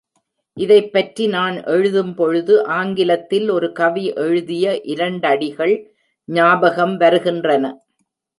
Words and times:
இதைப்பற்றி 0.57 1.27
நான் 1.27 1.57
எழுதும்பொழுது 1.63 2.53
ஆங்கிலத்தில் 2.77 3.49
ஒரு 3.49 3.71
கவி 3.71 4.05
எழுதிய 4.15 4.73
இரண்டடிகள் 4.85 5.75
ஞாபகம் 6.27 6.97
வருகின்றன. 6.97 7.63